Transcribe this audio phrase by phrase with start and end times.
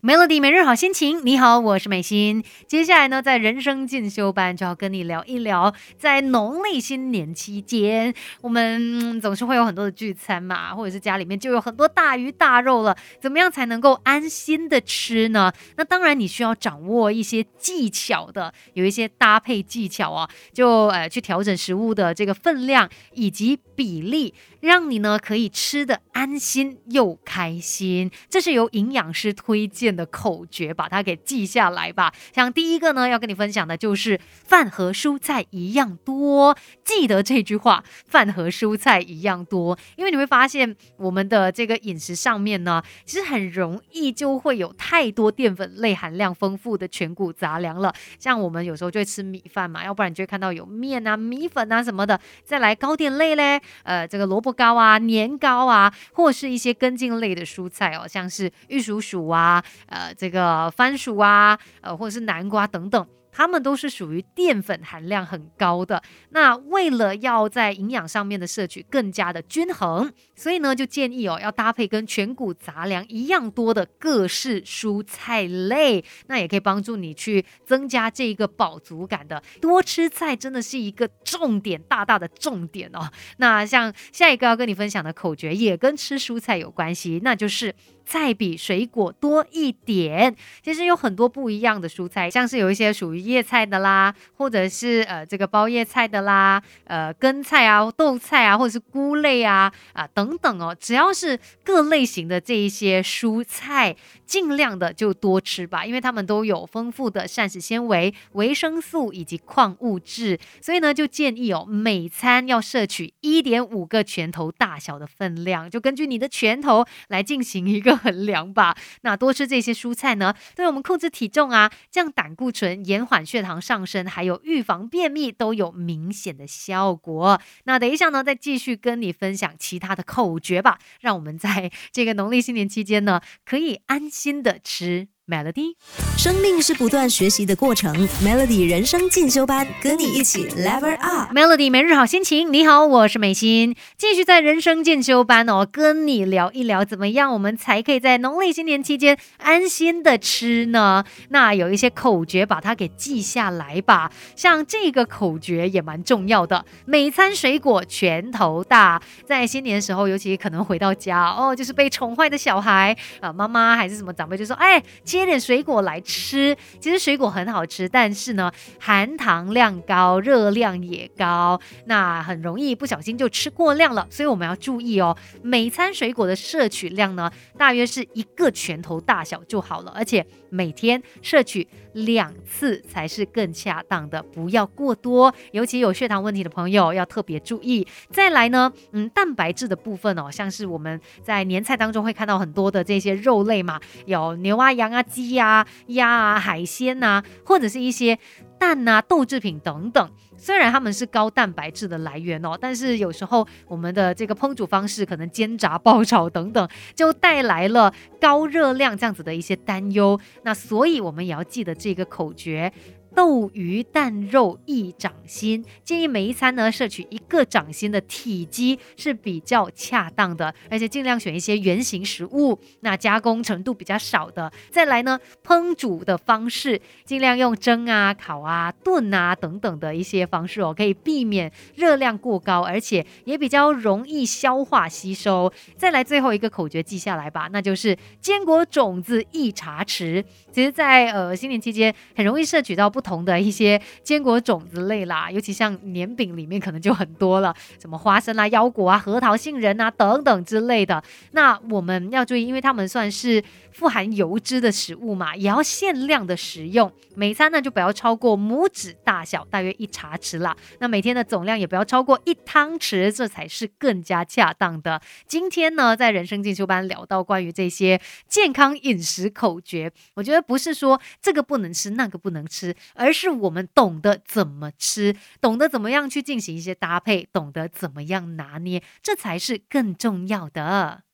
[0.00, 2.44] Melody 每日好心情，你好，我是美心。
[2.68, 15.52] 接下来呢，在人生进修班就要跟你聊一聊，在农历新年期间，我们总是会有很多的聚餐嘛，或者是家里面就有很多大鱼大肉了，怎么样才能够安心的吃呢？
[15.74, 28.10] 那当然你需要掌握一些技巧的，有一些搭配技巧啊，就呃去调整食物的这个分量以及比例，让你呢可以吃的安心又开心。
[28.30, 29.98] 这是由营养师推荐。
[29.98, 32.14] 的口诀，把它给记下来吧。
[32.32, 36.56] 像第一个呢，要跟你分享的就是饭和蔬菜一样多。
[36.84, 47.92] 记得这句话，饭和蔬菜一样多，因为你会发现我们的这个饮食上面呢，其实很容易就会有太多淀粉类含量丰富的全谷杂粮了。
[48.20, 52.20] 像我们有时候就会吃米饭嘛，要不然你就会看到有面啊、米粉啊什么的。
[52.44, 59.64] 再来糕点类嘞，呃，这个萝卜糕啊、年糕啊，或是一些根茎类的蔬菜哦，像是玉蜀黍啊。
[59.86, 63.06] 呃，这个番薯啊，呃，或者是南瓜等等。
[63.32, 66.02] 它们都是属于淀粉含量很高的。
[66.30, 76.04] 那为了要在营养上面的摄取更加的均衡，所以呢，就建议哦，要搭配跟全谷杂粮一样多的各式蔬菜类。
[76.26, 79.42] 那也可以帮助你去增加这一个饱足感的。
[79.60, 83.10] 多吃菜真的是一个重点，大大的重点哦。
[83.38, 87.74] 那像下一个要跟你分享的口诀也跟吃蔬菜有关系，那就是
[88.08, 90.34] 菜比水果多一点。
[90.60, 93.28] 其实有很多不一样的蔬菜，像是有一些属于。
[93.28, 118.74] 叶菜的啦，或者是呃这个包叶菜的啦，呃根菜啊、豆菜啊，或者是菇类啊啊等等哦，只要是各类型的这一些蔬菜，尽量的就多吃吧，因为它们都有丰富的膳食纤维、维生素以及矿物质，所以呢就建议哦每餐要摄取一点五个拳头大小的分量，就根据你的拳头来进行一个衡量吧。
[119.02, 123.18] 那多吃这些蔬菜呢，对我们控制体重啊、降胆固醇、延缓。
[123.28, 127.38] 血糖上升，还有预防便秘都有明显的效果。
[127.64, 135.08] 那等一下呢，再继续跟你分享其他的口诀吧，让我们在这个农历新年期间呢，可以安心的吃。
[135.28, 135.74] Melody，
[136.16, 137.94] 生命是不断学习的过程。
[138.24, 141.30] Melody 人生进修班，跟你一起 Level Up。
[141.34, 151.04] Melody 每日好心情，你好，我是美心，继续在人生进修班哦，跟你聊一聊怎么样，我们才可以在农历新年期间安心的吃呢？
[151.28, 154.10] 那有一些口诀，把它给记下来吧。
[154.34, 159.02] 像这个口诀也蛮重要的，每餐水果拳头大。
[159.26, 164.82] 在新年时候，尤其可能回到家哦，就是被宠坏的小孩啊，妈妈还是什么长辈就说，哎。
[165.18, 174.06] 切点水果来吃，其实水果很好吃，但是呢，含糖量高，热量也高，那很容易不小心就吃过量了。
[174.10, 185.34] 所以我们要注意哦，每餐水果的摄取量呢，大约是一个拳头大小就好了，而且每天摄取两次才是更恰当的，不要过多。
[185.50, 187.86] 尤其有血糖问题的朋友要特别注意。
[188.10, 195.02] 再来呢，嗯，蛋白质的部分哦，像是我们在年菜当中会看到很多的这些肉类嘛，有牛啊、羊啊。
[195.08, 198.18] 鸡呀、鸭啊、海鲜呐，或者是一些
[198.58, 210.18] 蛋呐、豆制品等等，虽然它们是高蛋白质的来源哦，但是有时候我们的这个烹煮方式，可能煎炸、爆炒等等，就带来了高热量这样子的一些担忧。
[210.42, 212.72] 那所以我们也要记得这个口诀。
[213.18, 224.52] 豆鱼蛋肉一掌心，建议每一餐呢摄取一个掌心的体积是比较恰当的，而且尽量选一些圆形食物，那加工程度比较少的。
[224.70, 235.52] 再来呢，烹煮的方式尽量用蒸啊、烤啊、炖啊等等的一些方式哦，可以避免热量过高，而且也比较容易消化吸收。
[235.76, 240.24] 再来最后一个口诀记下来吧，那就是坚果种子一茶匙。
[240.52, 243.07] 其实，在呃新年期间很容易摄取到不同。
[243.08, 251.02] 同的一些坚果种子类啦，尤其像年饼里面可能就很多了，什么花生啦、腰果啊、核桃、杏仁啊等等之类的。
[251.32, 253.42] 那我们要注意，因为它们算是
[253.72, 256.92] 富含油脂的食物嘛，也要限量的食用。
[257.14, 260.54] 每餐呢就不要超过拇指大小，大约一茶匙啦。
[260.78, 265.00] 那每天的总量也不要超过一汤匙，这才是更加恰当的。
[265.26, 272.74] 今天呢，在人生进修班聊到关于这些健康饮食口诀，我觉得不是说这个不能吃，那个不能吃。
[272.98, 281.04] 而是我们懂得怎么吃，懂得怎么样去进行一些搭配，懂得怎么样拿捏，这才是更重要的。